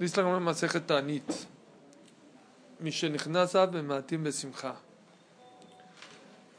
[0.00, 1.30] Dice la Gemara Masejet Tanit.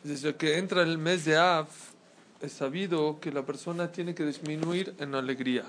[0.04, 1.68] Desde que entra el mes de Av,
[2.40, 5.64] es sabido que la persona tiene que disminuir en alegría.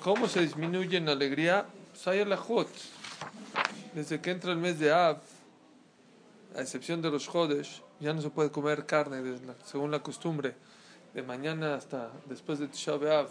[0.00, 1.66] ¿Cómo se disminuye en alegría?
[2.04, 2.68] Pues la hot.
[3.94, 5.18] Desde que entra el mes de Av,
[6.54, 10.54] a excepción de los jodes, ya no se puede comer carne según la costumbre.
[11.14, 13.26] De mañana hasta después de Tisha B'Av.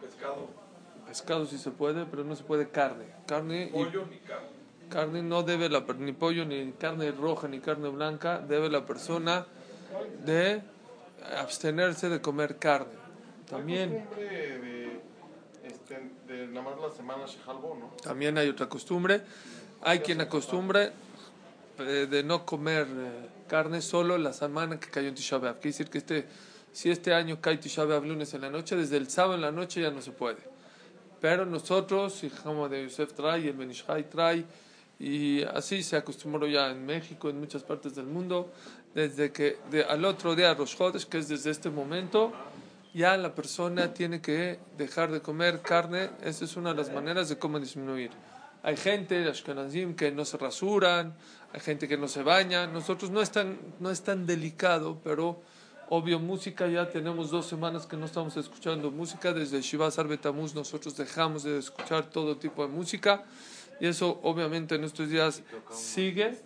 [0.00, 0.69] Pescado.
[1.10, 3.04] Pescado sí se puede, pero no se puede carne.
[3.26, 4.46] Carne pollo ni carne.
[4.88, 9.44] Carne no debe la ni pollo ni carne roja ni carne blanca debe la persona
[10.24, 10.62] de
[11.36, 12.92] abstenerse de comer carne.
[13.48, 14.06] También.
[14.16, 15.00] De,
[15.64, 17.90] este, de la semana ¿no?
[18.04, 19.20] También hay otra costumbre.
[19.82, 20.92] Hay quien acostumbre
[21.80, 25.54] eh, de no comer eh, carne solo la semana que cayó en Tisha B'Av.
[25.54, 26.26] Quiere decir que este,
[26.72, 29.50] si este año cae Tisha B'Av lunes en la noche, desde el sábado en la
[29.50, 30.59] noche ya no se puede.
[31.20, 34.44] Pero nosotros, como de Yosef trae, el Benishai trae,
[34.98, 38.52] y así se acostumbró ya en México, en muchas partes del mundo,
[38.94, 42.32] desde que de, al otro día, Rosh Chodesh, que es desde este momento,
[42.92, 46.10] ya la persona tiene que dejar de comer carne.
[46.22, 48.10] Esa es una de las maneras de cómo disminuir.
[48.62, 51.14] Hay gente, Ashkenazim, que no se rasuran,
[51.52, 52.66] hay gente que no se baña.
[52.66, 55.40] Nosotros no es tan, no es tan delicado, pero
[55.92, 59.32] Obvio, música ya tenemos dos semanas que no estamos escuchando música.
[59.32, 63.24] Desde Shiva Sarbetamuz nosotros dejamos de escuchar todo tipo de música.
[63.80, 66.38] Y eso obviamente en estos días sigue.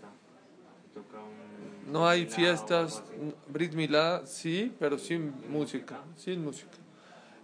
[1.92, 3.02] No hay fiestas,
[3.46, 6.78] Brit Milá sí, pero sin música, sin música.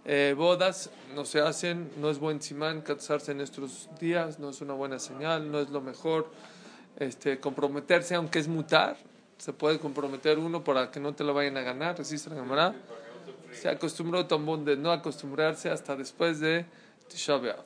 [0.03, 4.59] Eh, bodas no se hacen, no es buen simán casarse en estos días, no es
[4.61, 6.31] una buena señal, no es lo mejor.
[6.97, 8.97] Este, comprometerse, aunque es mutar,
[9.41, 12.75] se puede comprometer uno para que no te lo vayan a ganar, resiste la Gemara.
[13.51, 16.63] Se acostumbró Tombón de no acostumbrarse hasta después de
[17.07, 17.65] Tisha B'Av.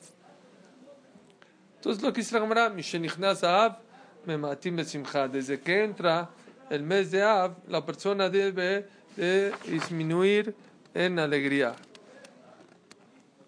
[1.74, 3.76] Entonces lo que dice la Gemara, Mishenichnas Av,
[4.24, 5.28] me matim besimcha.
[5.28, 6.30] Desde que entra
[6.70, 10.54] el mes de Av, la persona debe de disminuir
[10.94, 11.74] en alegría.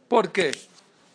[0.06, 0.50] ¿Por qué?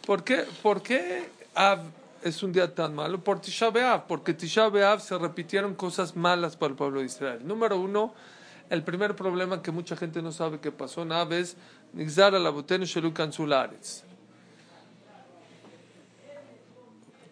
[0.04, 1.80] ¿Por qué, ¿Por qué Av
[2.24, 3.24] es un día tan malo?
[3.24, 7.40] Por Tisha B'Av, porque Tisha B'Av se repitieron cosas malas para el pueblo de Israel.
[7.46, 8.14] Número uno,
[8.70, 11.56] el primer problema que mucha gente no sabe que pasó en Av es
[11.94, 14.04] Nixar la Shelukan Sulares.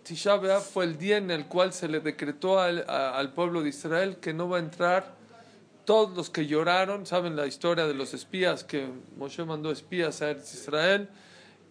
[0.04, 3.70] Tisha B'Av fue el día en el cual se le decretó al, al, pueblo de
[3.70, 5.16] Israel que no va a entrar
[5.86, 8.88] todos los que lloraron, saben la historia de los espías, que
[9.18, 11.10] Moshe mandó espías a Israel,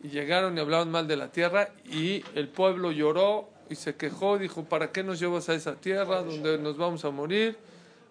[0.02, 4.38] y llegaron y hablaban mal de la tierra y el pueblo lloró y se quejó,
[4.38, 7.56] dijo, ¿para qué nos llevas a esa tierra donde nos vamos a morir?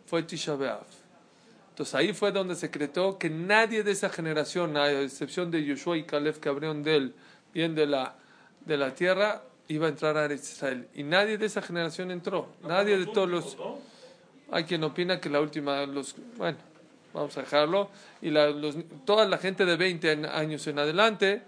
[0.05, 0.57] Fue Tisha.
[1.69, 5.97] Entonces ahí fue donde se decretó que nadie de esa generación, a excepción de Yoshua
[5.97, 7.16] y Caleb que abrieron de él,
[7.53, 8.16] bien de la,
[8.66, 10.88] de la tierra, iba a entrar a Israel.
[10.95, 12.49] Y nadie de esa generación entró.
[12.63, 13.57] Nadie de todos los...
[14.51, 16.57] Hay quien opina que la última, los, bueno,
[17.13, 17.89] vamos a dejarlo.
[18.22, 21.44] Y la, los, toda la gente de 20 años en adelante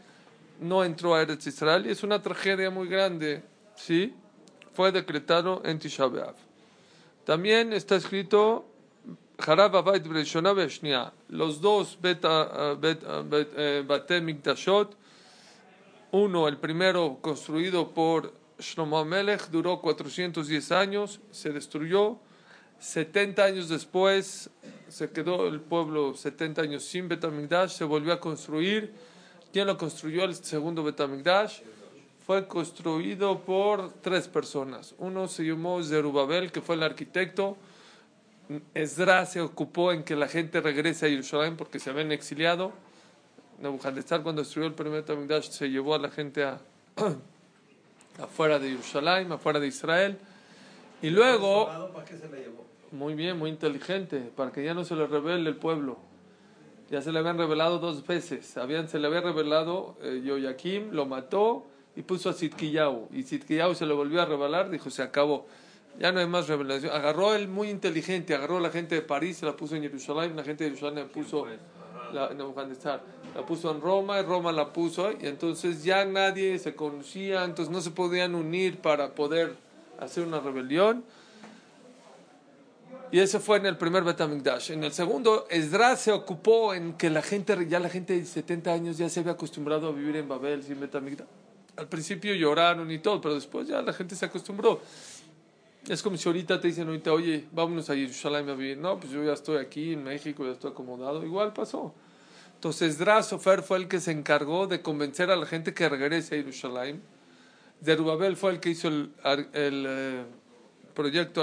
[0.61, 3.43] no entró a Eretz Israel y es una tragedia muy grande,
[3.75, 4.13] ¿sí?
[4.73, 6.35] Fue decretado en Tisha B'Av.
[7.25, 8.65] También está escrito
[9.37, 10.05] Harab Abait
[11.29, 14.95] los dos beta, eh, Mikdashot,
[16.11, 22.19] uno, el primero construido por Shlomo Amelech, duró 410 años, se destruyó.
[22.79, 24.49] 70 años después
[24.89, 28.93] se quedó el pueblo 70 años sin Betamigdash, se volvió a construir
[29.51, 31.59] ¿Quién lo construyó el segundo Betamigdash?
[32.25, 34.95] Fue construido por tres personas.
[34.97, 37.57] Uno se llamó Zerubabel, que fue el arquitecto.
[38.73, 42.71] Ezra se ocupó en que la gente regrese a Jerusalén porque se habían exiliado.
[43.59, 46.61] Nebuchadnezzar, cuando destruyó el primer Betamigdash, se llevó a la gente a,
[48.23, 50.17] afuera de Jerusalén, afuera de Israel.
[51.01, 51.65] Y luego.
[51.91, 52.65] ¿Para qué se le llevó?
[52.93, 56.10] Muy bien, muy inteligente, para que ya no se le revele el pueblo
[56.91, 58.57] ya se le habían revelado dos veces.
[58.57, 61.65] Habían, se le había revelado eh, Yoyakim, lo mató
[61.95, 63.07] y puso a Sitkiyau.
[63.13, 65.47] Y Sitkiyau se lo volvió a revelar, dijo, se acabó.
[65.99, 66.93] Ya no hay más revelación.
[66.93, 70.35] Agarró él muy inteligente, agarró a la gente de París, se la puso en Jerusalén,
[70.35, 71.47] la gente de Jerusalén la puso
[72.13, 72.29] la.
[73.35, 77.71] La puso en Roma y Roma la puso y entonces ya nadie se conocía, entonces
[77.71, 79.55] no se podían unir para poder
[79.99, 81.05] hacer una rebelión.
[83.11, 84.71] Y ese fue en el primer Betamigdash.
[84.71, 88.71] En el segundo, Esdras se ocupó en que la gente, ya la gente de 70
[88.71, 91.27] años ya se había acostumbrado a vivir en Babel sin Betamigdash.
[91.75, 94.81] Al principio lloraron y todo, pero después ya la gente se acostumbró.
[95.87, 98.77] Es como si ahorita te dicen ahorita, oye, vámonos a Jerusalén a vivir.
[98.77, 101.25] No, pues yo ya estoy aquí en México, ya estoy acomodado.
[101.25, 101.93] Igual pasó.
[102.55, 106.35] Entonces, Esdras Sofer fue el que se encargó de convencer a la gente que regrese
[106.35, 107.01] a Jerusalén.
[107.83, 109.11] Zerubabel fue el que hizo el,
[109.53, 110.23] el eh,
[110.93, 111.41] proyecto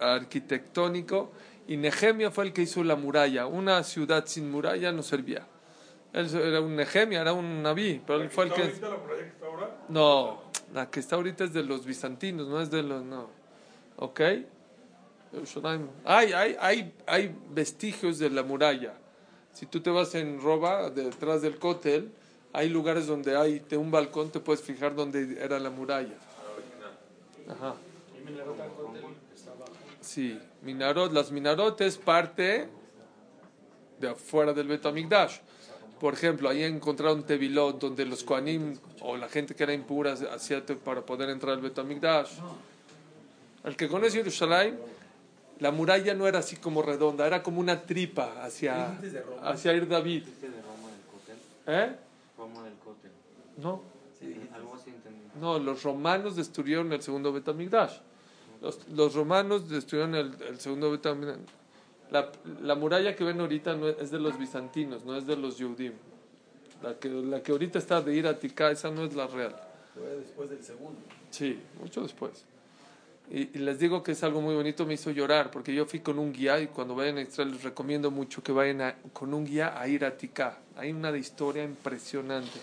[0.00, 1.32] arquitectónico
[1.66, 3.46] y Nehemia fue el que hizo la muralla.
[3.46, 5.46] Una ciudad sin muralla no servía.
[6.12, 8.62] Él era un Nehemia, era un naví, pero él fue el que...
[8.62, 9.76] ahorita la muralla que está ahora?
[9.88, 10.42] No,
[10.72, 13.04] la que está ahorita es de los bizantinos, no es de los...
[13.04, 13.28] No.
[13.96, 14.20] ¿Ok?
[16.04, 18.94] Hay, hay, hay, hay vestigios de la muralla.
[19.52, 22.10] Si tú te vas en Roba, detrás del cótel,
[22.52, 26.14] hay lugares donde hay de un balcón, te puedes fijar dónde era la muralla.
[27.48, 27.74] Ajá.
[30.00, 32.68] Sí, minarot, las minarot es parte
[33.98, 35.38] de afuera del Betamigdash.
[36.00, 40.64] Por ejemplo, ahí encontraron Tevilot donde los Koanim o la gente que era impura hacía
[40.84, 42.30] para poder entrar al Betamigdash.
[43.64, 44.78] El que conoce Jerusalén,
[45.58, 48.96] la muralla no era así como redonda, era como una tripa hacia,
[49.42, 50.24] hacia Ir David.
[51.66, 51.96] ¿Eh?
[53.56, 53.82] No.
[55.40, 57.98] No, los romanos destruyeron el segundo Betamigdash.
[58.60, 61.36] Los, los romanos destruyeron el, el segundo Betamigdash.
[62.10, 62.30] La,
[62.62, 65.58] la muralla que ven ahorita no es, es de los bizantinos, no es de los
[65.58, 65.92] Yehudim.
[66.82, 69.54] La que, la que ahorita está de ir a Tika, esa no es la real.
[69.94, 70.98] Fue después del segundo.
[71.30, 72.44] Sí, mucho después.
[73.30, 76.00] Y, y les digo que es algo muy bonito, me hizo llorar, porque yo fui
[76.00, 79.34] con un guía y cuando vayan a Israel les recomiendo mucho que vayan a- con
[79.34, 80.58] un guía a ir a Tika.
[80.76, 82.58] Hay una historia impresionante.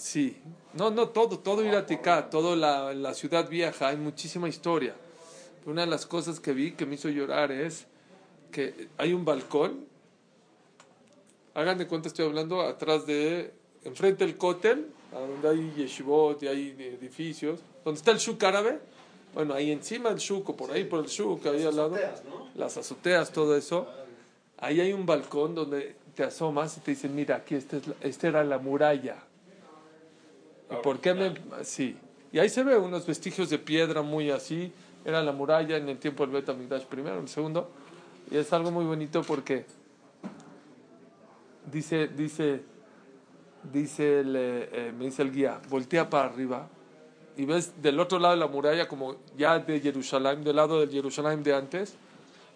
[0.00, 0.40] Sí,
[0.72, 4.94] no, no, todo, todo ir a Tika, toda la, la ciudad vieja, hay muchísima historia.
[5.66, 7.86] Una de las cosas que vi que me hizo llorar es
[8.50, 9.84] que hay un balcón,
[11.52, 13.52] hagan de cuenta estoy hablando atrás de,
[13.84, 18.80] enfrente del cótel, donde hay yeshivot y hay edificios, donde está el shuk árabe,
[19.34, 21.94] bueno, ahí encima del shuk o por ahí por el shuk, ahí al lado,
[22.54, 23.86] las azoteas, todo eso,
[24.56, 27.94] ahí hay un balcón donde te asomas y te dicen, mira, aquí esta, es la-
[28.00, 29.24] esta era la muralla.
[30.70, 31.34] ¿Y por qué me...?
[31.64, 31.96] Sí.
[32.32, 34.72] Y ahí se ve unos vestigios de piedra muy así.
[35.04, 37.70] Era la muralla en el tiempo del Betamigdash primero, el segundo.
[38.30, 39.64] Y es algo muy bonito porque
[41.70, 42.62] dice, dice,
[43.72, 46.68] dice el, eh, eh, me dice el guía, voltea para arriba
[47.36, 50.90] y ves del otro lado de la muralla, como ya de Jerusalén, del lado del
[50.90, 51.94] Jerusalén de antes,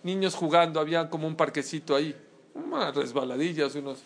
[0.02, 2.14] niños jugando, había como un parquecito ahí,
[2.54, 4.02] unas resbaladillas, unos...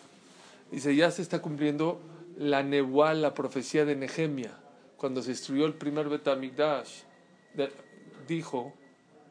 [0.71, 1.99] Dice, ya se está cumpliendo
[2.39, 4.51] la nebuá, la profecía de Nehemia,
[4.97, 7.01] cuando se destruyó el primer Betamigdash,
[8.27, 8.73] dijo,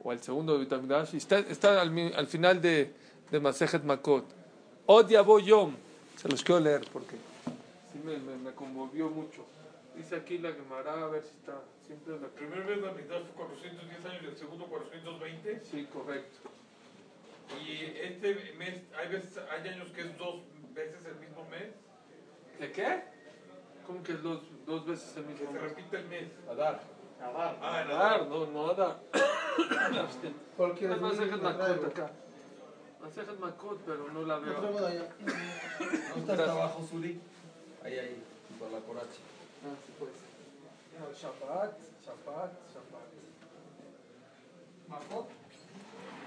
[0.05, 2.93] o el segundo Betamigdash, está, está al, al final de,
[3.31, 4.27] de Masejet Makot,
[4.85, 5.75] Odia Yom,
[6.17, 7.17] se los quiero leer porque
[7.93, 9.45] sí me, me, me conmovió mucho.
[9.97, 14.05] Dice aquí la Gemara, a ver si está, siempre la El primer mitad fue 410
[14.05, 15.65] años y el segundo 420.
[15.65, 16.51] Sí, correcto.
[17.67, 20.43] Y este mes, hay, veces, hay años que es dos
[20.75, 21.73] veces el mismo mes.
[22.59, 23.03] ¿De qué?
[23.87, 25.63] ¿Cómo que es dos, dos veces el Que mismo se mes?
[25.63, 26.29] repite el mes.
[26.51, 26.81] Adar.
[27.21, 29.01] Ah, en Adar, no, no Adar.
[30.57, 30.97] ¿Cuál quieres?
[30.97, 32.11] Es Masejet Makot acá.
[33.01, 34.55] Masejet Makot, pero no la veo.
[34.61, 35.09] traigo de allá.
[35.19, 37.21] ¿Dónde está hasta abajo, Sudi?
[37.85, 38.23] Ahí, ahí,
[38.61, 39.21] a la coracha.
[39.65, 40.11] Ah, sí, pues.
[40.99, 41.73] No, Shabbat,
[42.05, 43.09] Shabbat, Shabbat.
[44.89, 45.29] ¿Makot?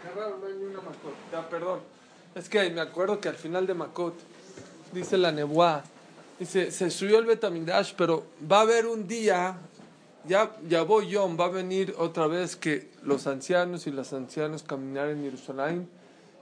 [0.01, 1.13] Qué raro, no hay ni una Makot.
[1.31, 1.79] Ya, perdón.
[2.35, 4.15] Es que me acuerdo que al final de Makot,
[4.93, 5.83] dice la Nebuá,
[6.41, 9.59] dice, se subió el Betamigdash, pero va a haber un día,
[10.27, 14.63] ya, ya voy Yom, va a venir otra vez que los ancianos y las ancianas
[14.63, 15.87] caminarán en Jerusalén,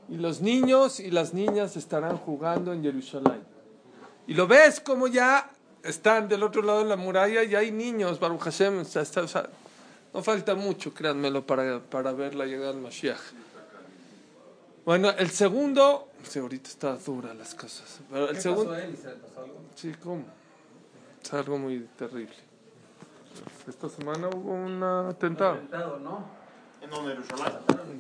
[0.08, 3.44] y los niños y las niñas estarán jugando en Jerusalén.
[4.26, 5.52] Y lo ves como ya
[5.84, 8.86] están del otro lado de la muralla y hay niños, Baruch Hashem,
[10.14, 13.20] no falta mucho, créanmelo, para, para ver la llegada del Mashiach.
[14.86, 18.84] Bueno, el segundo, sí, ahorita está dura las cosas, pero el ¿Qué segundo, pasó a
[18.86, 18.98] él?
[18.98, 19.56] ¿Se le pasó algo?
[19.76, 20.26] sí, ¿cómo?
[21.22, 22.34] Es algo muy terrible.
[23.68, 25.54] Esta semana hubo un atentado.
[25.54, 26.26] Atentado, ¿no?
[26.82, 27.12] ¿En dónde?
[27.14, 27.54] ¿Jerusalén?
[27.92, 27.98] En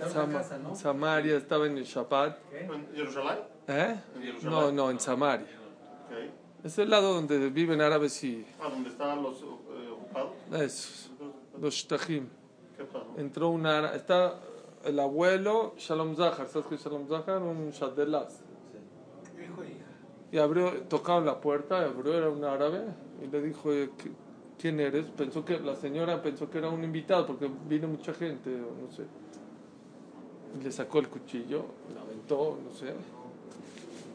[0.64, 0.70] ¿no?
[0.70, 2.38] en Samaria, estaba en el Shabbat.
[2.54, 3.40] ¿En Jerusalén?
[3.68, 4.00] ¿Eh?
[4.16, 4.50] ¿En Jerusalén?
[4.52, 5.48] No, no, en Samaria.
[6.08, 6.66] Ok.
[6.66, 9.46] Es el lado donde viven árabes y Ah, ¿dónde estaban los eh,
[9.94, 10.32] ocupados?
[10.54, 11.12] esos,
[11.62, 12.28] los shtahim.
[12.78, 13.14] ¿Qué pasó?
[13.18, 14.40] entró un ara- está
[14.86, 17.42] el abuelo Shalom Zahar, ¿sabes qué es Shalom Zahar?
[17.42, 18.42] Un Shadelas.
[19.42, 19.64] Hijo
[20.32, 22.82] Y abrió, tocaron la puerta, abrió, era un árabe,
[23.24, 24.12] y le dijo, "Eh, ¿qui-
[24.60, 25.06] ¿quién eres?
[25.08, 28.92] Pensó que, la señora pensó que era un invitado, porque vino mucha gente, o no
[28.96, 29.04] sé.
[30.60, 32.94] Y le sacó el cuchillo, lo aventó, no sé,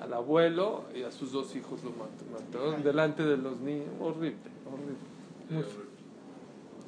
[0.00, 3.88] al abuelo y a sus dos hijos lo mataron delante de los niños.
[4.00, 5.84] Horrible, horrible.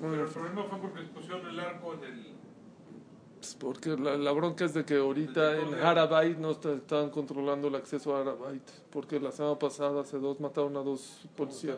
[0.00, 2.35] Pero el problema fue porque pusieron el arco en el.
[3.46, 7.68] Pues porque la, la bronca es de que ahorita en Harabait no está- están controlando
[7.68, 8.62] el acceso a Harabait.
[8.90, 11.76] Porque la semana pasada, hace dos, mataron a dos policías.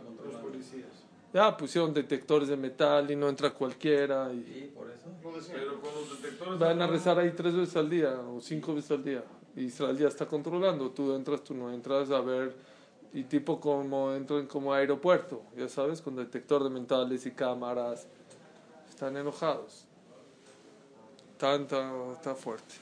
[1.35, 4.33] Ya pusieron detectores de metal y no entra cualquiera.
[4.33, 5.05] Y Sí, por eso.
[5.53, 6.59] Pero con los detectores.
[6.59, 9.23] van a rezar ahí tres veces al día o cinco veces al día.
[9.55, 10.91] Y Israel ya está controlando.
[10.91, 12.57] Tú entras, tú no entras a ver.
[13.13, 18.07] Y tipo como entran como aeropuerto, ya sabes, con detector de metales y cámaras.
[18.89, 19.85] Están enojados.
[21.39, 22.75] Está, está, está fuerte.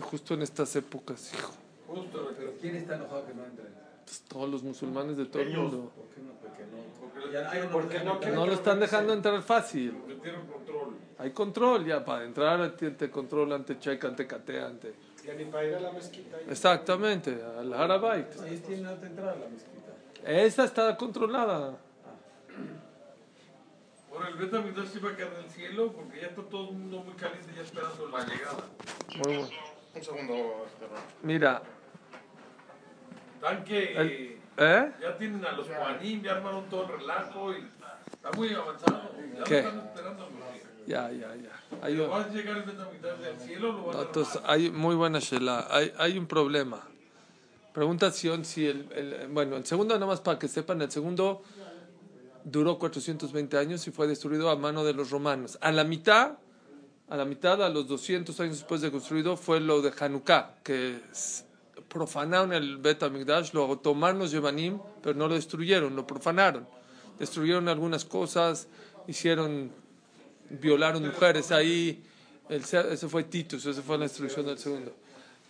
[0.00, 1.52] Justo en estas épocas, hijo.
[1.86, 3.68] Justo, Pero ¿quién está enojado que no entren?
[4.06, 5.92] Pues todos los musulmanes de todo el mundo.
[5.94, 6.32] ¿Por qué no?
[6.40, 6.78] Porque no.
[7.20, 9.92] Porque Ya hay ¿Por qué no una- quieren No lo están dejando entrar fácil.
[10.50, 10.96] control.
[11.18, 14.78] Hay control ya para entrar, te, te controlan, te checan, te catean.
[14.78, 14.94] te-
[15.26, 16.38] Ya ni para ir a la mezquita.
[16.48, 18.26] Exactamente, al Harabait.
[18.46, 19.92] Ellos tienen otra entrada a la mezquita.
[20.24, 21.76] Esa está controlada.
[24.18, 26.74] Ahora el Betamigdash se va a quedar en el cielo porque ya está todo el
[26.76, 28.64] mundo muy caliente ya esperando la llegada.
[29.16, 29.48] Muy bueno.
[29.94, 30.86] Un segundo, este.
[31.22, 31.62] Mira,
[33.36, 34.92] Están que El- ¿eh?
[35.00, 37.64] ya tienen a los Juanín, ya armaron todo el relajo y
[38.12, 39.12] está muy avanzado.
[39.36, 39.58] Ya ¿Qué?
[39.60, 40.28] están esperando.
[40.88, 41.62] Ya, ya, ya.
[41.80, 44.36] Hay, ¿Lo un- va a llegar el Betamigdash del cielo lo van no, a entonces,
[44.36, 44.50] armar?
[44.50, 45.68] hay muy buena Shela.
[45.70, 46.80] Hay, hay un problema.
[47.72, 51.42] Pregunta Sion si el, el- Bueno, el segundo, nada más para que sepan, el segundo
[52.50, 55.58] duró 420 años y fue destruido a mano de los romanos.
[55.60, 56.38] A la mitad,
[57.08, 61.00] a la mitad, a los 200 años después de construido, fue lo de Hanukkah, que
[61.88, 66.66] profanaron el Bet HaMikdash, lo tomaron los Yevanim, pero no lo destruyeron, lo profanaron.
[67.18, 68.68] Destruyeron algunas cosas,
[69.06, 69.72] hicieron,
[70.50, 72.02] violaron mujeres ahí.
[72.48, 74.94] El, se- ese fue Titus, esa fue la destrucción del segundo.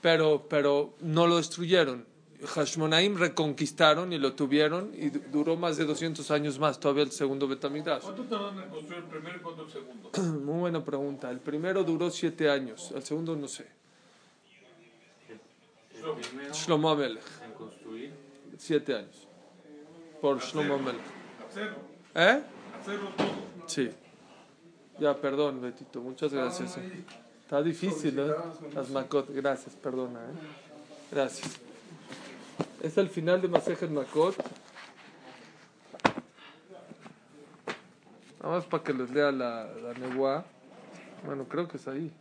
[0.00, 2.06] Pero, pero no lo destruyeron.
[2.46, 7.10] Hashmonaim reconquistaron y lo tuvieron y du- duró más de 200 años más todavía el
[7.10, 8.02] segundo Betamigdash.
[8.02, 10.10] ¿Cuánto tardan en construir el primero y cuánto el segundo?
[10.44, 11.30] Muy buena pregunta.
[11.30, 13.66] El primero duró siete años, el segundo no sé.
[16.52, 18.12] Shlomo Amelech, en construir.
[18.56, 19.26] siete años.
[20.20, 21.00] Por Shlomo Amelech.
[21.48, 21.76] Hacerlo,
[22.14, 22.42] ¿Eh?
[22.80, 23.28] hacerlo todo.
[23.66, 23.90] Sí.
[25.00, 26.76] Ya, perdón, Betito, muchas gracias.
[26.78, 27.04] eh.
[27.42, 28.32] Está difícil, ¿eh?
[28.74, 30.34] Las Makot, gracias, perdona, ¿eh?
[31.10, 31.60] Gracias.
[32.82, 34.36] Es el final de Masejet Makot.
[38.40, 40.44] Nada más para que les lea la, la.
[41.24, 42.12] Bueno, creo que es ahí.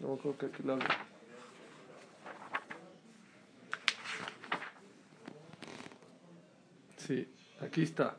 [0.00, 0.86] No, creo que aquí la veo.
[6.98, 7.28] Sí,
[7.60, 8.16] aquí está.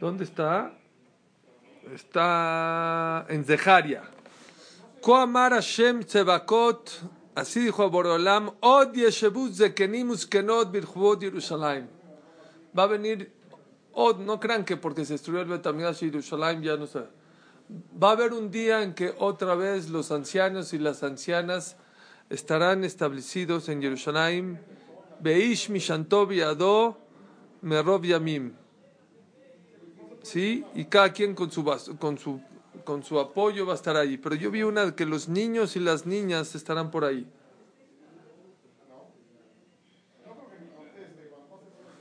[0.00, 0.72] ¿Dónde está?
[1.92, 4.02] Está en Zeharia.
[5.00, 6.90] Koamar Hashem Tzevakot,
[7.34, 11.86] así dijo Borolam, Od Yeshebu Zekenim Uskenot Birchvot Yerushalayim.
[12.76, 13.30] Va a venir
[13.92, 17.04] Od, no crean que porque se destruyó el Betamidash y Yerushalayim ya no sé.
[18.02, 21.76] Va a haber un día en que otra vez los ancianos y las ancianas
[22.30, 24.60] estarán establecidos en Jerusalén.
[25.20, 26.98] Beish Mishantov Yado
[27.62, 28.54] Merov Yamim.
[30.22, 30.64] ¿sí?
[30.74, 31.64] Y cada quien con su,
[31.98, 32.40] con su,
[32.84, 34.18] con su apoyo va a estar ahí.
[34.18, 37.26] Pero yo vi una que los niños y las niñas estarán por ahí.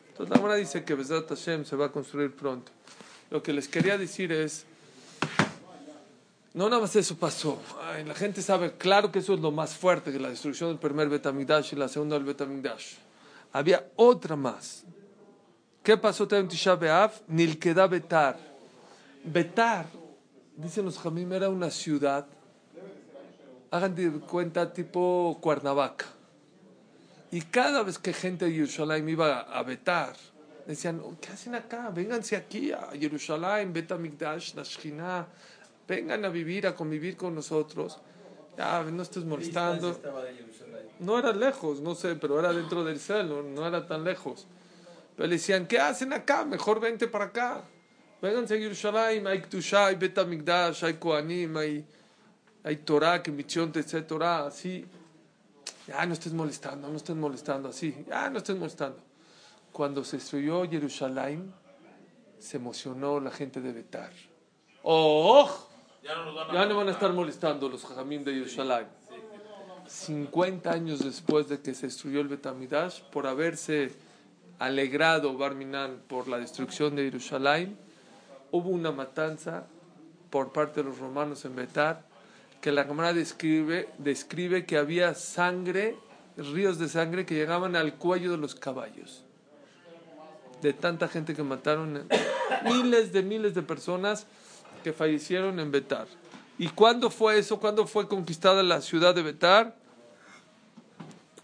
[0.10, 2.72] Entonces la dice que Besat Hashem se va a construir pronto.
[3.32, 4.66] Lo que les quería decir es,
[6.54, 7.60] no nada más eso pasó.
[8.06, 11.10] La gente sabe, claro que eso es lo más fuerte, que la destrucción del primer
[11.10, 12.96] Betamigdash y la segunda del Betamigdash.
[13.54, 14.84] Había otra más.
[15.82, 17.12] ¿Qué pasó también Tisha B'Av?
[17.28, 18.38] Nilkeda Betar.
[19.24, 19.86] Betar,
[20.58, 22.26] dicen los Jamim, era una ciudad,
[23.72, 26.06] hagan de cuenta tipo Cuernavaca.
[27.32, 30.16] Y cada vez que gente de Jerusalén iba a Betar,
[30.68, 31.90] decían, "Oh, ¿qué hacen acá?
[31.90, 35.28] Vénganse aquí a Jerusalén, Bet Amigdash, la Shekhinah.
[35.88, 38.00] Vengan a vivir, a convivir con nosotros.
[38.58, 40.00] Ya, no estés molestando.
[41.00, 44.46] No era lejos, no sé, pero era dentro del cielo, no era tan lejos.
[45.16, 46.46] Pero le decían, ¿qué hacen acá?
[46.46, 47.64] Mejor vente para acá.
[48.22, 51.86] Vénganse a Jerusalén, hay Ktushá, hay Bet Amigdash, hay Kohanim, hay,
[52.64, 54.86] hay Torah, que misión te sé Torah, así.
[55.88, 58.06] Ya no estés molestando, no estés molestando, así.
[58.08, 59.00] Ya no estés molestando.
[59.72, 61.52] Cuando se destruyó Jerusalén,
[62.38, 64.12] se emocionó la gente de Betar.
[64.84, 65.50] ¡Oh!
[66.04, 68.88] Ya no van a Ya no van a estar molestando los jajamim de Jerusalén.
[69.88, 73.92] 50 años después de que se destruyó el Betamidash, por haberse
[74.60, 77.78] alegrado Barminan por la destrucción de Jerusalén,
[78.52, 79.66] hubo una matanza
[80.30, 82.04] por parte de los romanos en Betar,
[82.62, 85.98] que la cámara describe, describe que había sangre,
[86.38, 89.24] ríos de sangre que llegaban al cuello de los caballos.
[90.62, 92.08] De tanta gente que mataron,
[92.66, 94.28] miles de miles de personas
[94.84, 96.08] que fallecieron en Betar.
[96.58, 97.60] ¿Y cuándo fue eso?
[97.60, 99.76] ¿Cuándo fue conquistada la ciudad de Betar?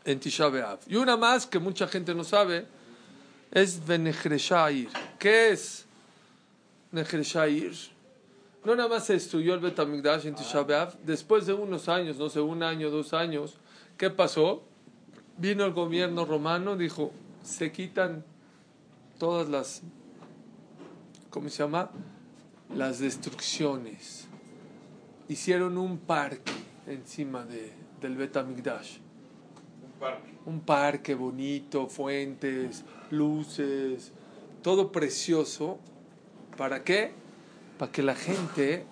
[0.06, 0.80] En Tisha B'Av.
[0.88, 2.68] Y una más que mucha gente no sabe
[3.52, 4.90] es Benechreshair.
[5.18, 5.87] ¿Qué es
[6.91, 7.74] Benechreshair?
[8.63, 10.65] No nada más se destruyó el Betamigdash en Tisha.
[11.03, 13.58] Después de unos años, no sé, un año, dos años,
[13.98, 14.63] ¿qué pasó?
[15.38, 17.12] Vino el gobierno romano, dijo,
[17.44, 18.25] se quitan
[19.17, 19.84] todas las,
[21.29, 21.91] ¿cómo se llama?
[22.75, 24.27] Las destrucciones
[25.29, 26.51] hicieron un parque
[26.88, 28.98] encima de, del Betamigdash.
[29.84, 30.34] Un parque.
[30.46, 34.12] Un parque bonito, fuentes, luces,
[34.62, 35.79] todo precioso.
[36.58, 37.12] ¿Para qué?
[37.78, 38.86] Para que la gente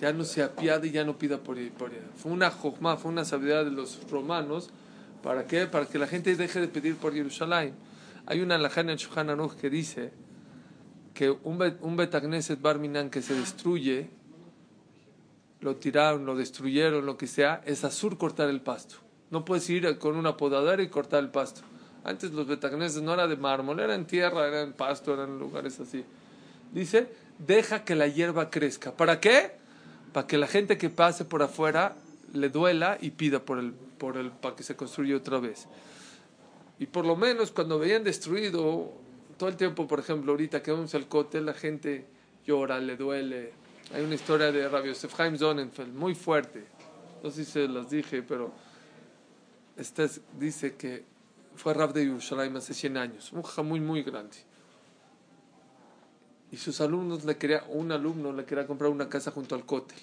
[0.00, 3.24] ya no se apiade y ya no pida por, por Fue una jojma, fue una
[3.24, 4.70] sabiduría de los romanos.
[5.22, 5.66] ¿Para qué?
[5.66, 7.74] Para que la gente deje de pedir por Jerusalén.
[8.26, 10.12] Hay una en que dice
[11.14, 14.08] que un, bet, un Betagneset Barminan que se destruye
[15.60, 18.96] lo tiraron, lo destruyeron, lo que sea, es azul cortar el pasto.
[19.30, 21.62] No puedes ir con una podadera y cortar el pasto.
[22.04, 25.78] Antes los betagneses no era de mármol, era en tierra, era en pasto, eran lugares
[25.78, 26.04] así.
[26.72, 28.92] Dice, deja que la hierba crezca.
[28.92, 29.52] ¿Para qué?
[30.12, 31.94] Para que la gente que pase por afuera
[32.32, 35.66] le duela y pida por el, por el, para que se construya otra vez.
[36.78, 38.92] Y por lo menos cuando veían destruido,
[39.38, 42.06] todo el tiempo, por ejemplo, ahorita que vamos al cote, la gente
[42.46, 43.52] llora, le duele,
[43.94, 46.64] hay una historia de Rabbi Yosef Chaim Sonnenfeld, muy fuerte.
[47.22, 48.52] No sé si se las dije, pero
[49.76, 51.04] este dice que
[51.54, 54.36] fue Rab de Yerushalayim hace 100 años, un muy, muy grande.
[56.52, 59.98] Y sus alumnos le quería, un alumno le quería comprar una casa junto al cótel.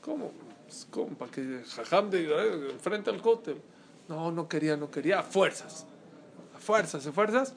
[0.00, 0.32] ¿Cómo?
[0.64, 1.08] Pues, ¿Cómo?
[1.08, 3.60] Para que Jajam de frente al cótel.
[4.08, 5.18] No, no quería, no quería.
[5.18, 5.84] A fuerzas.
[6.54, 7.52] A fuerzas, a fuerzas.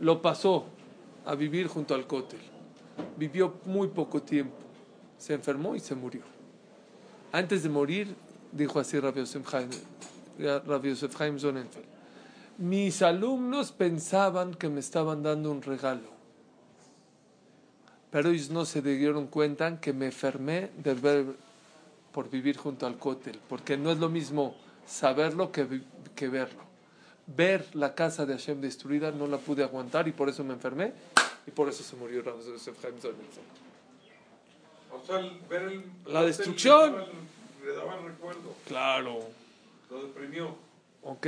[0.00, 0.64] Lo pasó
[1.26, 2.40] a vivir junto al cótel
[3.16, 4.56] vivió muy poco tiempo.
[5.18, 6.22] Se enfermó y se murió.
[7.30, 8.14] Antes de morir,
[8.50, 9.70] dijo así Rabbi Yosef Chaim,
[10.38, 11.86] Rabbi Yosef Chaim Sonnenfeld,
[12.58, 16.08] mis alumnos pensaban que me estaban dando un regalo,
[18.12, 21.24] pero ellos no se dieron cuenta que me enfermé de ver,
[22.12, 24.54] por vivir junto al cótel, porque no es lo mismo
[24.86, 25.80] saberlo que,
[26.14, 26.62] que verlo.
[27.26, 30.92] Ver la casa de Hashem destruida no la pude aguantar y por eso me enfermé
[31.46, 33.46] y por eso se murió Yosef Chaim Sonnenfeld.
[34.92, 36.92] O sea, el- ver el, La destrucción.
[36.92, 38.54] Le daba, el, le daba el recuerdo.
[38.66, 39.20] Claro.
[39.90, 40.54] Lo deprimió.
[41.02, 41.26] Ok.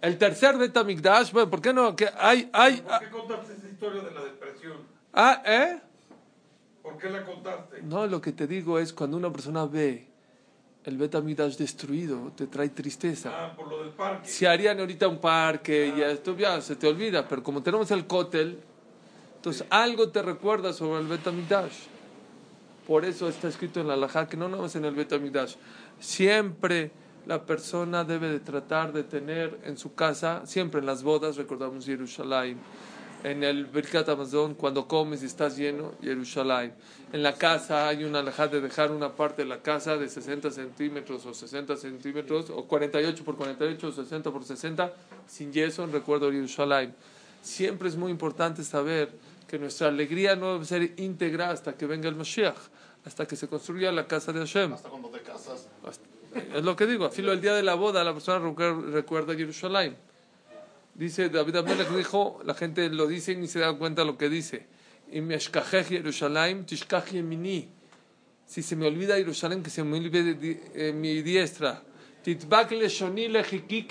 [0.00, 1.96] El tercer Betamigdash, bueno, ¿por qué no?
[1.96, 4.76] Que hay, hay, ¿Por qué contaste esa historia de la depresión?
[5.12, 5.80] ah, ¿eh?
[6.82, 7.82] ¿Por qué la contaste?
[7.82, 10.06] No, lo que te digo es cuando una persona ve
[10.84, 13.30] el Betamigdash destruido, te trae tristeza.
[13.34, 14.28] Ah, por lo del parque.
[14.28, 18.06] Si harían ahorita un parque y esto ya se te olvida, pero como tenemos el
[18.06, 18.58] cótel,
[19.36, 21.74] entonces algo te recuerda sobre el Betamigdash.
[22.86, 25.56] Por eso está escrito en la Alajá que no nada más en el Betamigdash.
[26.00, 26.90] Siempre
[27.28, 31.84] la persona debe de tratar de tener en su casa, siempre en las bodas, recordamos
[31.84, 32.56] Jerusalén,
[33.22, 36.72] en el Birkat Amazon, cuando comes y estás lleno, Jerusalén.
[37.12, 40.50] En la casa hay una alajá de dejar una parte de la casa de 60
[40.50, 44.90] centímetros o 60 centímetros, o 48 por 48 o 60 por 60,
[45.26, 46.94] sin yeso, en recuerdo Jerusalén.
[47.42, 49.12] Siempre es muy importante saber
[49.46, 52.56] que nuestra alegría no debe ser íntegra hasta que venga el Mashiach,
[53.04, 54.72] hasta que se construya la casa de Hashem.
[54.72, 55.68] Hasta cuando te casas.
[56.54, 59.34] Es lo que digo, a filo el día de la boda la persona recuer- recuerda
[59.34, 59.96] Jerusalén.
[60.94, 64.28] Dice David Amelech dijo, la gente lo dice y ni se da cuenta lo que
[64.28, 64.66] dice.
[68.46, 70.36] Si se me olvida Jerusalén, que se me olvide
[70.74, 71.82] eh, mi diestra.
[72.24, 72.38] Que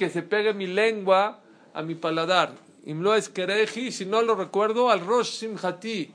[0.10, 1.42] se pegue mi lengua
[1.74, 2.54] a mi paladar.
[2.84, 6.12] Si no lo recuerdo, al rosh simhati,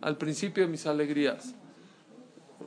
[0.00, 1.54] al principio de mis alegrías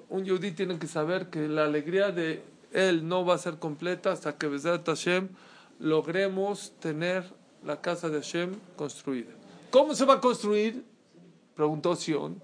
[0.10, 4.12] un yudí tiene que saber que la alegría de él no va a ser completa
[4.12, 5.30] hasta que Bezat Hashem
[5.80, 7.24] logremos tener
[7.64, 9.32] la casa de Hashem construida.
[9.72, 10.84] ¿Cómo se va a construir?
[11.56, 12.42] Preguntó Sion.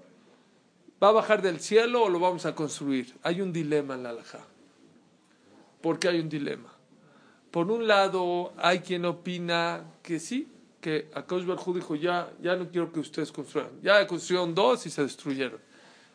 [1.01, 3.15] ¿Va a bajar del cielo o lo vamos a construir?
[3.23, 4.39] Hay un dilema en la alajá.
[5.81, 6.73] ¿Por qué hay un dilema?
[7.51, 10.47] Por un lado, hay quien opina que sí,
[10.81, 13.69] que Akash Barjú dijo, ya, ya no quiero que ustedes construyan.
[13.81, 15.59] Ya construyeron dos y se destruyeron.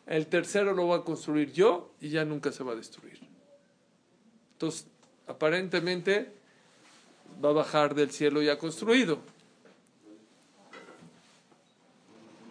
[0.05, 3.30] El tercero lo voy a construir yo y ya nunca se va a destruir.
[4.61, 4.85] Entonces,
[5.25, 6.31] aparentemente
[7.43, 9.17] va a bajar del cielo ya construido.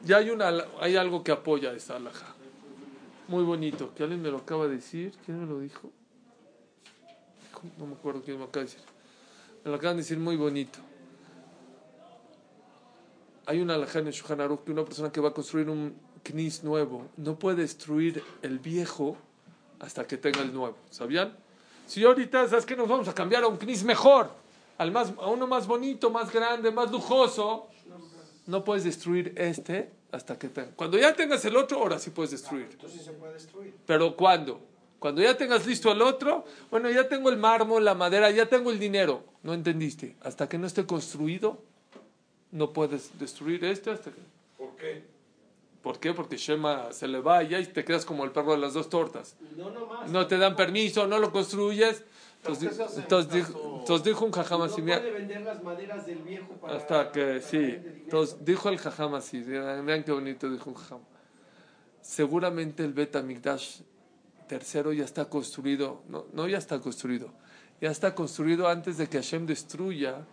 [0.05, 2.35] Ya hay, una, hay algo que apoya esa alhaja.
[3.29, 5.13] Muy bonito, que alguien me lo acaba de decir.
[5.25, 5.93] ¿Quién me lo dijo?
[7.79, 8.83] No me acuerdo quién me acaba de decir.
[9.65, 10.81] Me lo acaban de decir muy bonito.
[13.47, 15.95] Hay una alhaja en el Shulchan que una persona que va a construir un
[16.25, 19.17] knis nuevo no puede destruir el viejo
[19.79, 20.77] hasta que tenga el nuevo.
[20.91, 21.50] ¿Sabían?
[21.91, 24.31] Si ahorita, ¿sabes que Nos vamos a cambiar a un knis mejor,
[24.79, 27.67] al más, a uno más bonito, más grande, más lujoso.
[28.47, 30.71] No puedes destruir este hasta que tenga.
[30.77, 32.69] Cuando ya tengas el otro, ahora sí puedes destruir.
[32.71, 33.75] Entonces se puede destruir.
[33.87, 34.61] Pero ¿cuándo?
[35.01, 38.71] Cuando ya tengas listo el otro, bueno, ya tengo el mármol, la madera, ya tengo
[38.71, 39.25] el dinero.
[39.43, 40.15] No entendiste.
[40.23, 41.61] Hasta que no esté construido,
[42.53, 44.21] no puedes destruir este hasta que...
[44.57, 45.10] ¿Por qué?
[45.83, 46.13] ¿Por qué?
[46.13, 49.37] Porque Shema se le vaya y te quedas como el perro de las dos tortas.
[49.57, 50.11] No, no más.
[50.11, 52.05] No te dan permiso, no lo construyes.
[52.43, 56.55] ¿Pero Entonces, entonces dijo, entonces dijo un jajam así, puede vender las maderas del viejo
[56.55, 56.77] para...
[56.77, 57.79] hasta que para sí.
[57.85, 61.01] Entonces dijo el jajam así, vean qué bonito dijo un jajam.
[62.01, 63.81] Seguramente el Bet Amigdash
[64.49, 67.31] tercero ya está construido, no, no ya está construido,
[67.81, 70.25] ya está construido antes de que Hashem destruya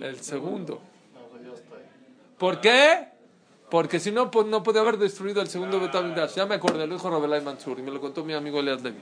[0.00, 0.80] el segundo.
[1.12, 1.82] No, o sea, ya está ahí.
[2.38, 3.19] ¿Por qué?
[3.70, 6.34] Porque si no, pues, no puede haber destruido el segundo Bet Amigdash.
[6.34, 8.98] Ya me acordé, lo dijo Rabelai Mansur y me lo contó mi amigo Elias Levi.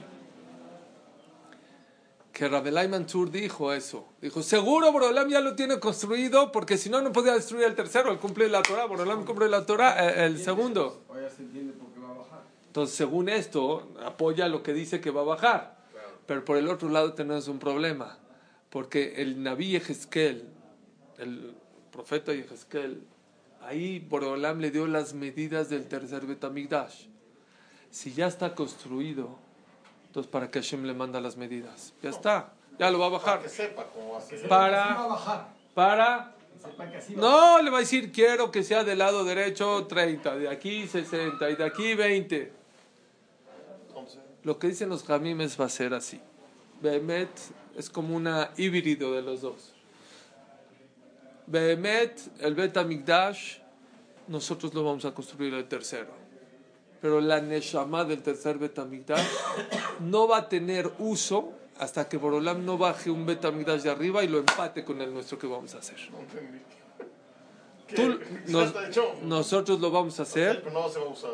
[2.31, 4.05] Que Rabelai Mansur dijo eso.
[4.21, 8.11] Dijo, seguro Borolam ya lo tiene construido porque si no, no podía destruir el tercero,
[8.11, 8.85] el cumple la Torah.
[8.85, 11.01] Borolam cumple la Torah, eh, el segundo.
[12.67, 15.79] Entonces, según esto, apoya lo que dice que va a bajar.
[16.27, 18.19] Pero por el otro lado tenemos un problema.
[18.69, 20.47] Porque el Naví Ezequiel,
[21.17, 21.55] el
[21.91, 23.01] profeta Ezequiel,
[23.61, 27.05] ahí Borolam le dio las medidas del tercer Betamigdash.
[27.91, 29.29] Si ya está construido,
[30.07, 31.93] entonces ¿para qué Hashem le manda las medidas?
[32.01, 33.41] Ya está, ya lo va a Para bajar.
[33.43, 34.37] que sepa cómo va a ser.
[34.39, 35.47] Así va a Para, bajar.
[35.73, 36.69] para Que
[37.07, 40.49] que va no, le va a decir, quiero que sea del lado derecho 30, de
[40.49, 42.53] aquí 60 y de aquí 20.
[43.87, 46.19] Entonces, Lo que dicen los jamimes va a ser así.
[46.81, 47.29] Behemet
[47.75, 49.73] es como una híbrido de los dos.
[51.49, 53.57] Behemet, el Bet Amigdash,
[54.27, 56.11] nosotros lo vamos a construir el tercero.
[57.01, 59.25] Pero la Neshama del tercer Bet Amigdash
[60.01, 64.23] no va a tener uso hasta que Borolam no baje un Bet Amigdash de arriba
[64.23, 65.97] y lo empate con el nuestro que vamos a hacer.
[67.95, 68.73] Tú- ¿Ya nos-
[69.23, 70.63] nosotros lo vamos a hacer.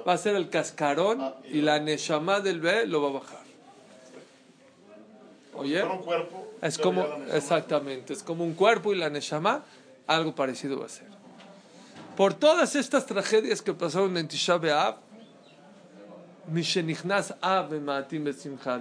[0.08, 3.45] Va a ser el cascarón Ah, y la Neshama del B lo va a bajar.
[5.56, 5.84] Oye,
[6.62, 9.63] es como, exactamente, es como un cuerpo y la Neshama,
[10.08, 11.08] algo parecido va a ser.
[12.15, 14.98] Por todas estas tragedias que pasaron en Tisha B'Av,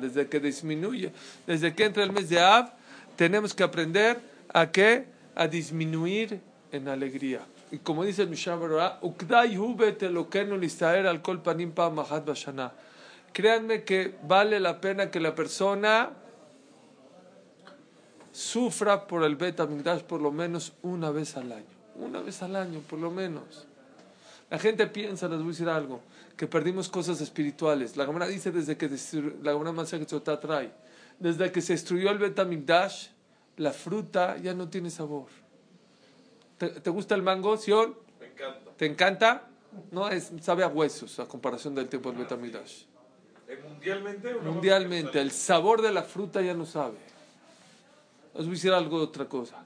[0.00, 1.12] desde que disminuye,
[1.46, 2.70] desde que entra el mes de Av,
[3.16, 4.20] tenemos que aprender
[4.52, 5.06] a qué?
[5.34, 7.40] A disminuir en alegría.
[7.70, 11.98] Y como dice el Mishnah Berurah, "Ukdai hu bet Elokeinu listaer al kol panim pa'am
[11.98, 12.72] achat bashana".
[13.32, 16.10] Créanme que vale la pena que la persona
[18.34, 21.64] sufra por el Bet Amigdash por lo menos una vez al año.
[21.94, 23.66] Una vez al año, por lo menos.
[24.50, 26.00] La gente piensa, les voy a decir algo,
[26.36, 27.96] que perdimos cosas espirituales.
[27.96, 28.90] La Gemara dice desde que
[29.40, 30.72] la Gemara trae,
[31.20, 33.08] desde que se destruyó el Bet Amigdash,
[33.56, 35.26] la fruta ya no tiene sabor.
[36.58, 37.94] ¿Te, te gusta el mango, Sion?
[38.18, 38.70] Me encanta.
[38.76, 39.48] ¿Te encanta?
[39.92, 42.82] No, es, sabe a huesos a comparación del tiempo del Bet Amigdash.
[43.46, 44.34] ¿Eh, ¿Mundialmente?
[44.34, 47.13] Mundialmente, el sabor de la fruta ya no sabe.
[48.34, 49.64] Os voy a decir algo de otra cosa.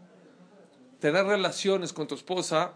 [1.01, 2.73] Tener relaciones con tu esposa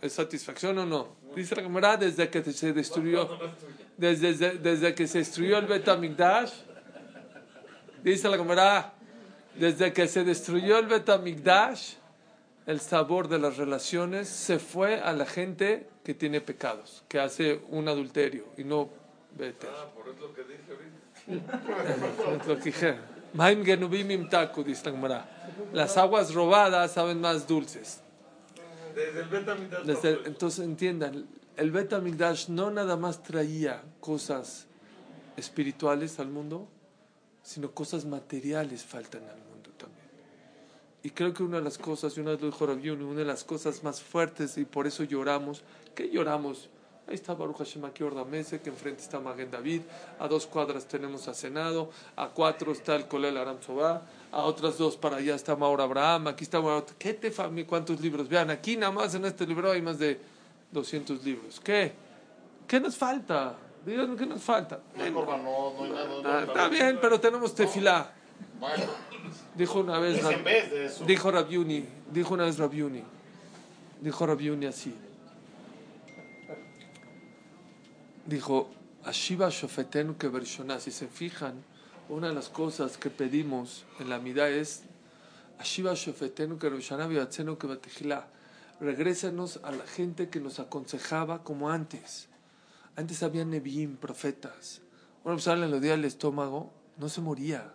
[0.00, 1.08] es satisfacción o no.
[1.34, 3.38] Dice la Gemara desde que se destruyó,
[3.96, 6.52] desde, desde, desde que se destruyó el Betamigdash.
[8.02, 8.92] Dice la Gemara,
[9.54, 11.94] desde que se destruyó el Betamigdash,
[12.66, 17.60] el sabor de las relaciones se fue a la gente que tiene pecados, que hace
[17.68, 18.90] un adulterio y no
[19.36, 19.66] vete.
[19.70, 20.92] Ah, por eso lo que dije ahorita.
[22.42, 23.21] Es lo que dije.
[23.34, 24.92] Maim genubim im taku, dice.
[25.72, 28.00] Las aguas robadas saben más dulces.
[28.94, 29.82] Desde el beta mitad.
[29.82, 34.66] Desde el- entonces entiendan, el Bet Amigdash no nada más traía cosas
[35.36, 36.68] espirituales al mundo,
[37.42, 40.06] sino cosas materiales faltan al mundo también.
[41.02, 44.64] Y creo que una de las cosas, y una de las cosas más fuertes, y
[44.64, 45.62] por eso lloramos,
[45.94, 46.68] ¿qué lloramos?
[47.08, 49.82] Ahí está Baruch Hashem aquí Ordamese, que enfrente está Maguen David,
[50.20, 54.78] a dos cuadras tenemos a Senado, a cuatro está el Colel Aram Sobá, a otras
[54.78, 57.66] dos para allá está Maura Abraham, aquí está Maura- ¿Qué te familia?
[57.66, 58.28] ¿Cuántos libros?
[58.28, 60.18] Vean, aquí nada más en este libro hay más de
[60.70, 61.60] 200 libros.
[61.60, 61.92] ¿Qué?
[62.66, 63.56] ¿Qué nos falta?
[63.84, 64.78] Díganme qué nos falta.
[64.96, 66.06] No hay corbanot, no hay nada.
[66.22, 66.68] no Ah, hay está nada.
[66.68, 68.12] bien, pero tenemos tefilá.
[68.60, 68.92] Maestro,
[69.56, 71.04] Dijo una vez, es en vez de eso.
[71.04, 73.02] dijo Rabiuni, dijo una vez Rabiuni,
[74.00, 74.94] dijo Rabiuni así.
[78.26, 78.70] Dijo,
[79.04, 80.30] Ashiva Shofetenu que.
[80.80, 81.64] Si se fijan,
[82.08, 84.84] una de las cosas que pedimos en la mida es
[85.58, 88.18] Ashiva Shofetenu que que.
[88.80, 92.28] Regrésanos a la gente que nos aconsejaba como antes.
[92.96, 94.82] Antes había Nevi'im, profetas.
[95.24, 97.72] Bueno, pues le dolía el estómago, no se moría.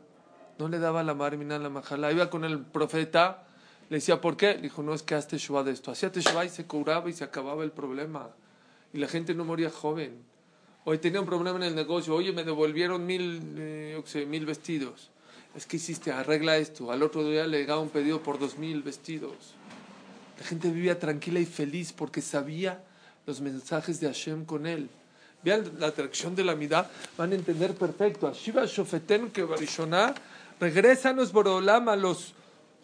[0.59, 2.11] No le daba la marmina la majala.
[2.11, 3.47] Iba con el profeta,
[3.89, 4.55] le decía, ¿por qué?
[4.55, 5.91] Dijo, no, es que hazte teshuva de esto.
[5.91, 8.29] Hacía teshuva y se curaba y se acababa el problema.
[8.93, 10.23] Y la gente no moría joven.
[10.89, 12.15] Hoy tenía un problema en el negocio.
[12.15, 15.09] Oye, me devolvieron mil, eh, mil vestidos.
[15.53, 16.93] Es que hiciste, arregla esto.
[16.93, 19.35] Al otro día le llegaba un pedido por dos mil vestidos.
[20.39, 22.81] La gente vivía tranquila y feliz porque sabía
[23.25, 24.87] los mensajes de Hashem con él.
[25.43, 28.31] Vean la atracción de la mitad, van a entender perfecto.
[28.31, 29.45] Shiva Shofeten que
[30.57, 32.33] regrésanos Borolam a los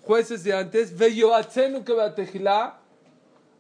[0.02, 1.94] jueces de antes, Veyoatzenu que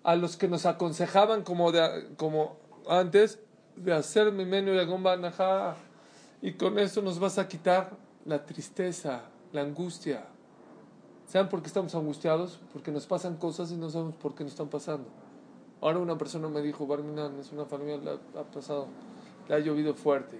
[0.03, 2.57] a los que nos aconsejaban como, de, como
[2.89, 3.39] antes,
[3.75, 4.73] de hacer mi menú
[5.19, 5.75] najá,
[6.41, 7.91] y con eso nos vas a quitar
[8.25, 10.25] la tristeza, la angustia.
[11.27, 12.59] ¿Saben por qué estamos angustiados?
[12.71, 15.07] Porque nos pasan cosas y no sabemos por qué nos están pasando.
[15.81, 18.87] Ahora una persona me dijo, Barminan, es una familia, le ha, pasado,
[19.49, 20.37] le ha llovido fuerte.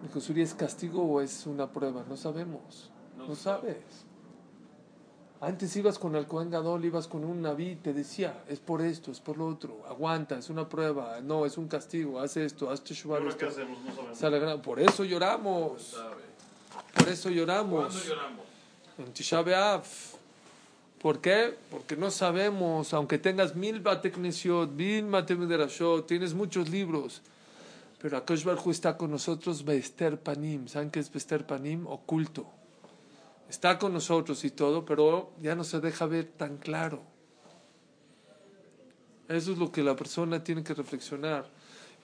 [0.00, 2.04] Me dijo, ¿Suri es castigo o es una prueba?
[2.08, 4.06] No sabemos, no, sabes.
[5.42, 9.10] Antes ibas con el Cohen Gadol, ibas con un Naví, te decía, es por esto,
[9.10, 12.84] es por lo otro, aguanta, es una prueba, no, es un castigo, haz esto, haz
[12.84, 13.18] teshuva.
[13.20, 13.30] No
[14.60, 15.96] Por eso lloramos,
[16.94, 17.86] por eso lloramos.
[17.86, 18.44] ¿Cuándo lloramos?
[18.98, 19.42] En Tisha.
[21.00, 21.56] ¿Por qué?
[21.70, 27.22] Porque no sabemos, aunque tengas mil Bateknesiot, mil Matemiderashot, tienes muchos libros,
[28.02, 30.68] pero Akash Barhu está con nosotros, Bester Panim.
[30.68, 31.86] ¿Saben qué es Bester Panim?
[31.86, 32.59] Oculto.
[33.50, 37.02] Está con nosotros y todo, pero ya no se deja ver tan claro.
[39.28, 41.48] Eso es lo que la persona tiene que reflexionar.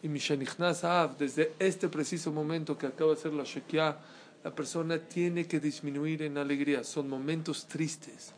[0.02, 3.96] Y Mishanichnas Av, desde este preciso momento que acaba de ser la Shekiah,
[4.42, 6.82] la persona tiene que disminuir en alegría.
[6.82, 8.32] Son momentos tristes.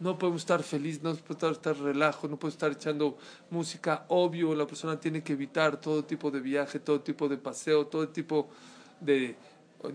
[0.00, 3.16] No podemos estar feliz, no podemos estar relajo, no podemos estar echando
[3.50, 4.06] música.
[4.08, 8.08] Obvio, la persona tiene que evitar todo tipo de viaje, todo tipo de paseo, todo
[8.08, 8.48] tipo
[9.00, 9.36] de,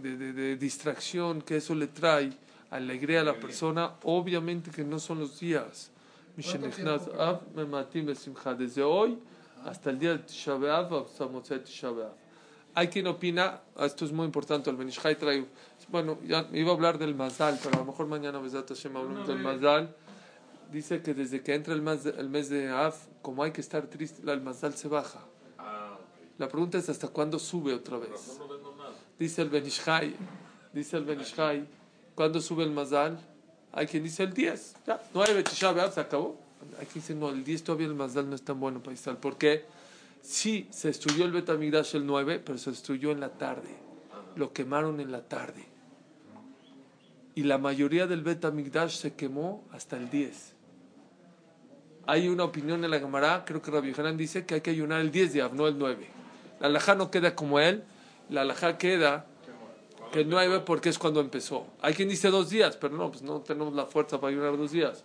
[0.01, 2.31] de, de- de distracción que eso le trae
[2.75, 3.95] alegría a la persona.
[4.03, 5.91] Obviamente que no son los días.
[8.57, 9.19] Desde hoy
[9.65, 10.57] hasta el día de Tisha.
[12.77, 15.45] Hay quien opina, esto es muy importante, el Benishai trae,
[15.87, 19.27] bueno, ya iba a hablar del Mazal, pero a lo mejor mañana Besat Hashem hablamos
[19.27, 19.95] del Mazal.
[20.71, 23.61] Dice que desde que entra el mes de, el mes de Av, como hay que
[23.61, 25.21] estar triste, el Mazal se baja.
[25.57, 25.97] Ah.
[26.37, 28.41] La pregunta es hasta cuándo sube otra vez.
[29.17, 30.13] Dice el Benishai,
[30.73, 31.65] dice el Benishai,
[32.15, 33.19] ¿cuándo sube el Mazal?
[33.71, 36.39] Hay quien dice el 10, ya, 9 Tisha se acabó.
[36.79, 39.17] Hay quien dice, no, el 10 todavía el Mazal no es tan bueno para Israel.
[39.17, 39.65] ¿Por qué?
[40.21, 43.69] Sí, se destruyó el Betamigdash el 9, pero se destruyó en la tarde.
[44.35, 45.63] Lo quemaron en la tarde.
[47.35, 50.53] Y la mayoría del Betamigdash se quemó hasta el 10.
[52.07, 55.01] Hay una opinión en la Gemara, creo que Rabbi Hanan dice que hay que ayunar
[55.01, 56.07] el 10 de Av, no el 9.
[56.59, 57.83] La alajá no queda como él,
[58.29, 59.34] la alajá queda que
[60.21, 61.67] el 9 porque es cuando empezó.
[61.81, 64.71] Hay quien dice dos días, pero no, pues no tenemos la fuerza para ayunar dos
[64.71, 65.03] días.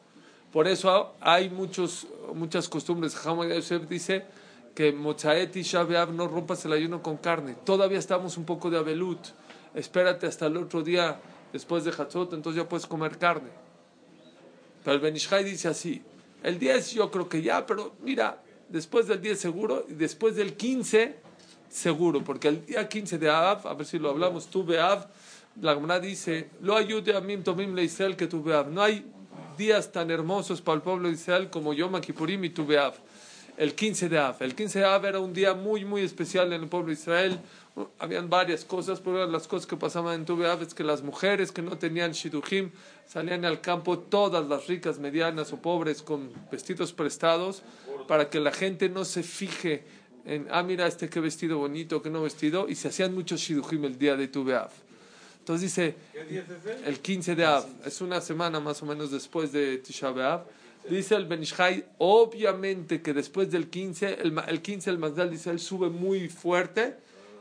[0.53, 3.15] Por eso hay muchos, muchas costumbres.
[3.25, 4.25] Hamad Yosef dice
[4.75, 7.57] que Mochaet y Shabeab no rompas el ayuno con carne.
[7.65, 9.19] Todavía estamos un poco de abelut.
[9.75, 11.21] Espérate hasta el otro día
[11.53, 13.51] después de Hatzot, entonces ya puedes comer carne.
[14.85, 16.03] Pero el Benishai dice así,
[16.43, 20.55] el 10 yo creo que ya, pero mira, después del 10 seguro y después del
[20.55, 21.17] 15
[21.71, 25.07] seguro, porque el día 15 de Av, a ver si lo hablamos, tú Av,
[25.63, 28.69] la Gemara dice, lo ayude a mim tomim le Israel que tu Av.
[28.69, 29.05] No hay
[29.57, 32.95] días tan hermosos para el pueblo de Israel como Yom Kippurim y tu Av.
[33.57, 34.37] El 15 de Av.
[34.41, 37.39] El 15 de Av era un día muy, muy especial en el pueblo de Israel.
[37.99, 41.53] Habían varias cosas, pero las cosas que pasaban en tu Av es que las mujeres
[41.53, 42.71] que no tenían shidujim
[43.07, 47.63] salían al campo, todas las ricas, medianas o pobres, con vestidos prestados,
[48.09, 49.85] para que la gente no se fije
[50.25, 53.85] en, ah, mira este qué vestido bonito, qué no vestido, y se hacían muchos shidujim
[53.85, 54.71] el día de tu Av.
[55.39, 56.89] Entonces dice, ¿Qué día es ese?
[56.89, 60.45] el 15 de Av, es una semana más o menos después de Tisha B'Av.
[60.89, 65.61] Dice el Benishai, obviamente que después del 15, el, el 15 el Mazdal dice, él
[65.61, 66.97] sube muy fuerte,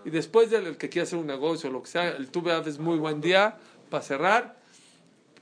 [0.06, 2.68] y después del el que quiere hacer un negocio, lo que sea, el Tu B'Av
[2.68, 3.58] es muy buen día
[3.89, 4.58] para cerrar.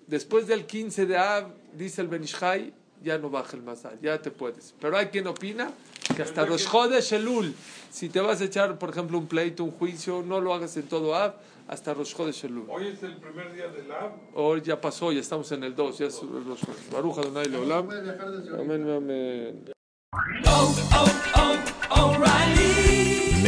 [0.07, 2.73] Después del 15 de Av, dice el Benishai,
[3.03, 4.73] ya no baja el Mazdal, ya te puedes.
[4.79, 5.71] Pero hay quien opina
[6.17, 7.53] que hasta Rosh Chodesh Elul,
[7.91, 10.87] si te vas a echar, por ejemplo, un pleito, un juicio, no lo hagas en
[10.87, 11.35] todo Av,
[11.67, 12.65] hasta Rosh Chodesh Elul.
[12.69, 14.13] Hoy es el primer día del Lab.
[14.33, 16.89] Hoy ya pasó, ya estamos en el 2, ya es Rosh Chodesh.
[16.91, 17.87] Baruch Adonai Leolam.
[18.59, 19.73] Amén, amén.